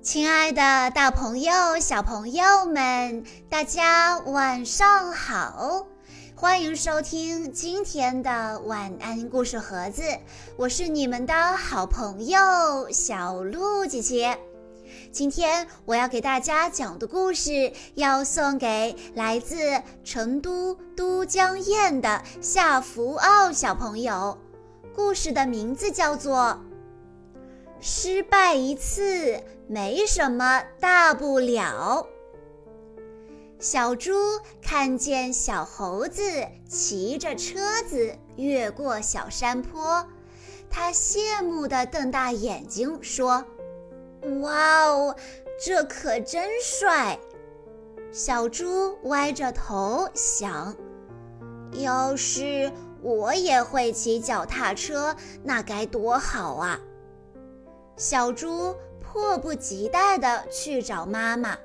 [0.00, 5.86] 亲爱的，大朋友、小朋友们，大家晚上好！
[6.36, 10.02] 欢迎收听今天的晚安故事盒子，
[10.56, 12.38] 我是你们的好朋友
[12.92, 14.38] 小鹿姐姐。
[15.12, 24.38] 今天我要给大家讲的故事，要送给来自成都都江堰的夏福奥小朋友。
[24.94, 26.58] 故事的名字叫做。
[27.80, 32.06] 失败一次没什么大不了。
[33.60, 34.12] 小猪
[34.62, 36.22] 看见小猴子
[36.68, 40.06] 骑着车子越过小山坡，
[40.70, 43.44] 它羡慕地瞪大眼睛说
[44.42, 45.16] ：“哇哦，
[45.64, 47.18] 这可真帅！”
[48.12, 50.76] 小猪歪着头想
[51.74, 56.80] ：“要是我也会骑脚踏车，那该多好啊！”
[57.98, 61.58] 小猪迫不及待地去找妈妈。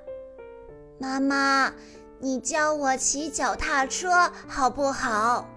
[0.99, 1.71] 妈妈，
[2.17, 5.47] 你教我骑脚踏车好不好？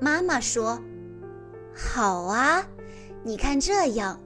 [0.00, 0.80] 妈妈说
[1.74, 2.64] ：“好啊，
[3.24, 4.20] 你看这样，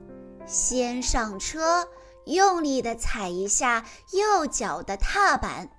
[0.47, 1.89] 先上车，
[2.27, 5.71] 用力地踩一下右脚的踏板。”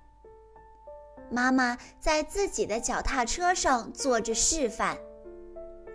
[1.30, 4.98] 妈妈在自己的脚踏车上做着示范。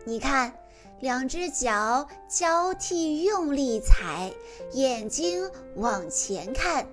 [0.05, 0.53] 你看。
[1.01, 4.33] 两只脚交替用力踩，
[4.73, 6.85] 眼睛往前看。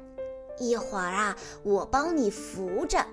[0.59, 3.05] 一会儿啊，我帮你扶着。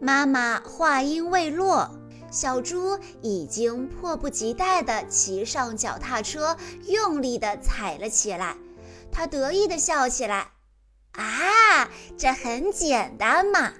[0.00, 1.90] 妈妈话音未落，
[2.30, 8.56] 小猪已经迫不及待地骑上脚踏车，用力地踩了起来。
[9.12, 10.52] 他得意地笑起来
[11.12, 13.74] ：“啊，这很简单嘛！”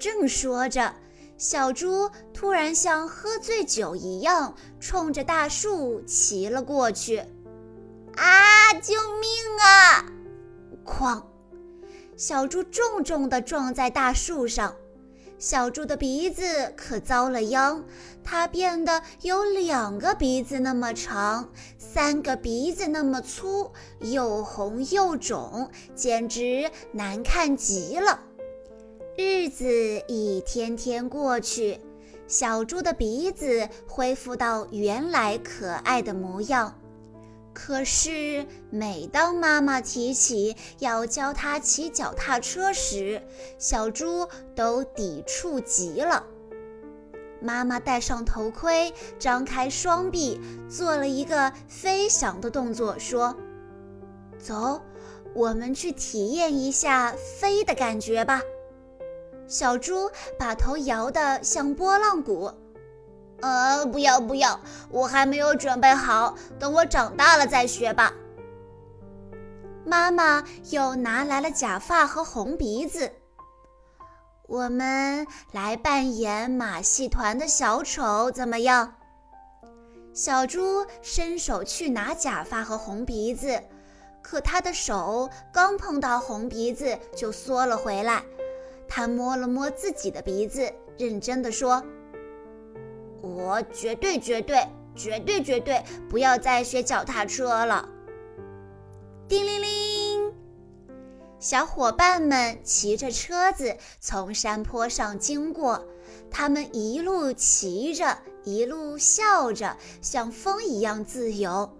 [0.00, 0.94] 正说着。
[1.36, 7.18] 小猪突然像喝醉酒一样，冲着大树骑了过去。
[8.16, 8.72] 啊！
[8.80, 10.04] 救命啊！
[10.84, 11.22] 哐！
[12.16, 14.74] 小猪重重地撞在大树上。
[15.38, 17.84] 小猪的鼻子可遭了殃，
[18.22, 28.20] 它变得有两个鼻子那么长，三个鼻子那么粗，又红又肿，简直难看极了。
[29.24, 31.78] 日子一天天过去，
[32.26, 36.76] 小猪的鼻子恢复到原来可爱的模样。
[37.54, 43.22] 可是，每当妈妈提起要教它骑脚踏车时，
[43.58, 46.26] 小猪都抵触极了。
[47.40, 53.36] 妈妈戴上头盔，张开双臂，做了一个飞翔的动作，说
[54.36, 54.82] ：“走，
[55.32, 58.42] 我们去体验一下飞的感觉吧。”
[59.52, 62.50] 小猪把头摇得像拨浪鼓，
[63.42, 64.58] 呃，不要不要，
[64.88, 68.14] 我还没有准备好，等我长大了再学吧。
[69.84, 73.12] 妈妈又拿来了假发和红鼻子，
[74.48, 78.94] 我们来扮演马戏团的小丑，怎么样？
[80.14, 83.62] 小猪伸手去拿假发和红鼻子，
[84.22, 88.22] 可他的手刚碰到红鼻子就缩了回来。
[88.94, 91.82] 他摸了摸自己的鼻子，认真的说
[93.24, 97.88] ：“我绝对、绝对、绝对、绝对不要再学脚踏车了。”
[99.26, 100.34] 叮铃铃，
[101.38, 105.86] 小伙伴们骑着车子从山坡上经过，
[106.30, 111.78] 他们一路骑着，一路笑着，像风一样自由。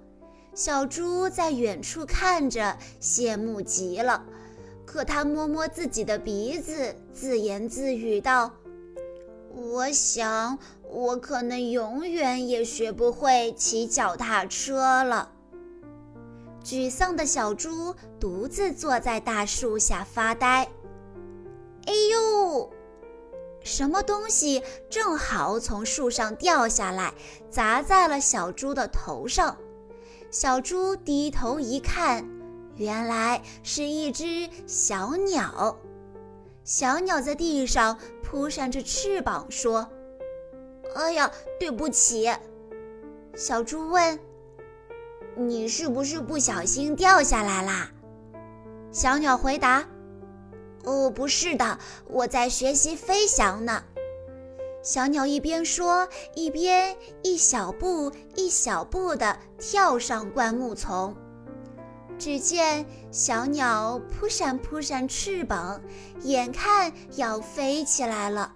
[0.55, 4.25] 小猪在远处看着，羡慕极了。
[4.93, 8.53] 可他摸摸自己的鼻子，自言自语道
[9.57, 15.31] ：“我想，我可能永远也学不会骑脚踏车了。”
[16.63, 20.69] 沮丧的小猪独自坐在大树下发呆。
[21.87, 22.71] 哎呦！
[23.65, 27.15] 什么东西正好从树上掉下来，
[27.49, 29.57] 砸在了小猪的头上。
[30.31, 32.42] 小猪低头一看。
[32.77, 35.77] 原来是一只小鸟，
[36.65, 39.89] 小鸟在地上扑扇着翅膀，说
[40.97, 41.31] ：“哎呀，
[41.61, 42.33] 对不起。”
[43.37, 44.19] 小猪问
[45.37, 47.91] ：“你是不是不小心掉下来啦？”
[48.91, 49.87] 小鸟回答
[50.85, 51.79] ：“哦，不是的，
[52.09, 53.83] 我在学习飞翔呢。”
[54.83, 61.17] 小鸟一边说，一边一小步一小步地跳上灌木丛。
[62.23, 65.83] 只见小鸟扑闪扑闪翅膀，
[66.21, 68.55] 眼看要飞起来了，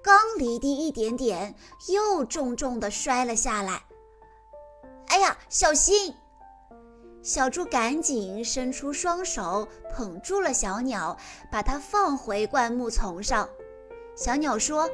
[0.00, 1.56] 刚离地一点点，
[1.88, 3.82] 又重重地摔了下来。
[5.08, 6.14] 哎呀，小心！
[7.20, 11.16] 小猪赶紧伸出双手捧住了小鸟，
[11.50, 13.48] 把它放回灌木丛上。
[14.14, 14.88] 小鸟说：“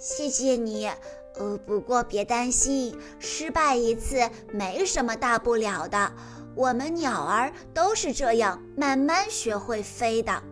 [0.00, 0.90] 谢谢你，
[1.38, 6.10] 呃，不过别担心，失败一次没什么大不了的。
[6.54, 10.42] 我们鸟儿都是这样慢慢学会飞的。”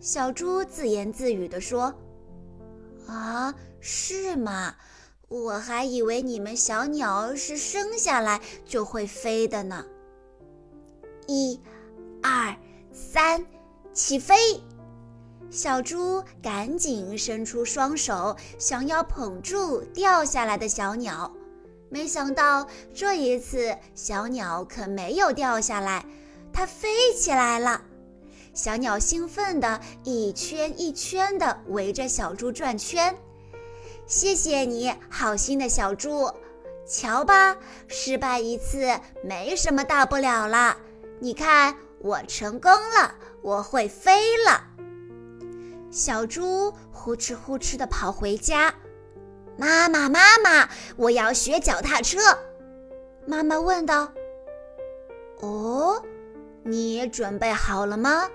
[0.00, 1.94] 小猪自言自语地说
[3.08, 4.74] ：“啊，是吗？”
[5.26, 9.84] 我还以为你们小鸟是生下来就会飞的呢。
[11.26, 11.58] 一、
[12.22, 12.54] 二、
[12.92, 13.44] 三，
[13.92, 14.62] 起飞！
[15.50, 21.32] 小猪赶紧伸出双手，想要捧住掉下来的小鸟。
[21.88, 26.04] 没想到这一次，小鸟可没有掉下来，
[26.52, 27.82] 它飞起来了。
[28.52, 33.16] 小鸟兴奋地一圈一圈地围着小猪转圈。
[34.06, 36.30] 谢谢你，好心的小猪。
[36.86, 37.56] 瞧吧，
[37.88, 38.86] 失败一次
[39.22, 40.76] 没什么大不了了。
[41.18, 44.62] 你看，我成功了，我会飞了。
[45.90, 48.74] 小猪呼哧呼哧地跑回家。
[49.56, 52.18] 妈妈，妈妈，我要学脚踏车。
[53.26, 54.12] 妈妈问道
[55.40, 56.02] ：“哦，
[56.62, 58.28] 你准备好了吗？”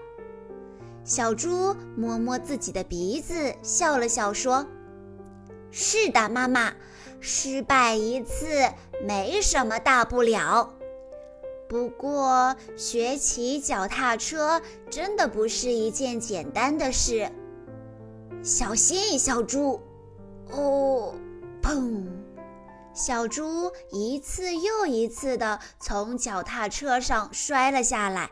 [1.04, 4.66] 小猪摸摸自己的鼻子，笑了笑说。
[5.72, 6.74] 是的，妈妈，
[7.20, 8.48] 失败一次
[9.04, 10.74] 没什么大不了。
[11.68, 17.30] 不过，学骑脚踏车真的不是一件简单的事。
[18.42, 19.80] 小心，小猪！
[20.52, 21.14] 哦，
[21.62, 22.06] 砰！
[22.94, 28.30] 小猪一次又一次地从脚踏车上摔了下来。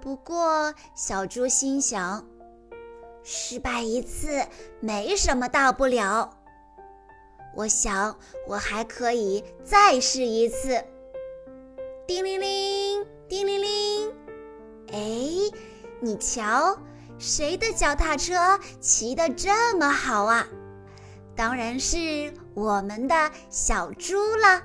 [0.00, 2.26] 不过，小猪心想：
[3.22, 4.44] 失败一次
[4.80, 6.36] 没什么大不了。
[7.54, 10.84] 我想，我还可以再试一次。
[12.06, 14.12] 叮铃铃，叮铃铃。
[14.92, 15.50] 哎，
[16.00, 16.78] 你瞧，
[17.18, 20.46] 谁的脚踏车骑得这么好啊？
[21.36, 24.62] 当然是我们的小猪了。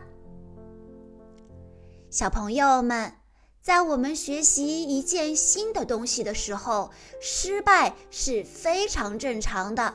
[2.10, 3.14] 小朋友们，
[3.62, 6.92] 在我们学习一件新的东西的时候，
[7.22, 9.94] 失败是非常正常的。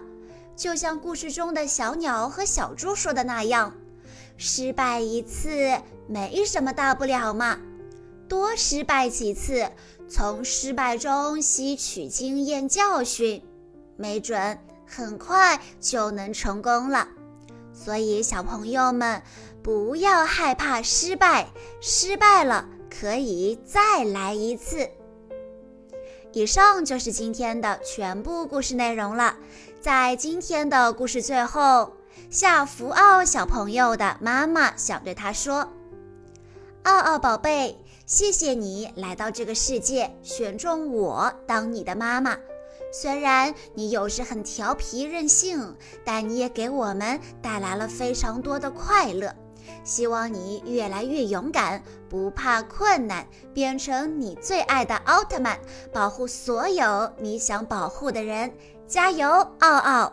[0.54, 3.74] 就像故事中的小鸟和小猪说的那样，
[4.36, 7.58] 失败一次没什么大不了嘛，
[8.28, 9.70] 多失败几次，
[10.08, 13.42] 从失败中吸取经验教训，
[13.96, 17.08] 没准很快就能成功了。
[17.72, 19.22] 所以小朋友们
[19.62, 21.48] 不要害怕失败，
[21.80, 24.88] 失败了可以再来一次。
[26.32, 29.36] 以上就是今天的全部故事内容了。
[29.80, 31.92] 在今天的故事最后，
[32.30, 35.72] 夏福奥小朋友的妈妈想对他说
[36.84, 42.36] ：“奥奥宝贝，谢谢你来到这个世界，选中我当你的妈妈。
[42.98, 49.30] 虽然你有时很调皮任性，但你也给我们带来了非常多的快乐。
[49.84, 55.58] 希望你越来越勇敢，不怕困难，变成你最爱的奥特曼，
[55.92, 58.50] 保护所有你想保护的人。”
[58.88, 59.28] 加油，
[59.58, 60.12] 奥奥！